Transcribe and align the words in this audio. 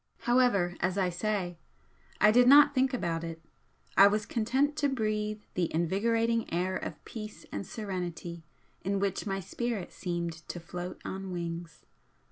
However, 0.21 0.73
as 0.79 0.97
I 0.97 1.09
say, 1.11 1.59
I 2.19 2.31
did 2.31 2.47
not 2.47 2.73
think 2.73 2.91
about 2.91 3.23
it, 3.23 3.39
I 3.95 4.07
was 4.07 4.25
content 4.25 4.75
to 4.77 4.89
breathe 4.89 5.43
the 5.53 5.71
invigorating 5.71 6.51
air 6.51 6.75
of 6.75 7.05
peace 7.05 7.45
and 7.51 7.63
serenity 7.67 8.43
in 8.83 8.97
which 8.97 9.27
my 9.27 9.39
spirit 9.39 9.91
seemed 9.93 10.33
to 10.47 10.59
float 10.59 10.99
on 11.05 11.31
wings. 11.31 11.85